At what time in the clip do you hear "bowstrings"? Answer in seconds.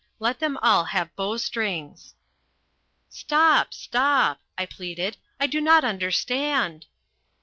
1.15-2.15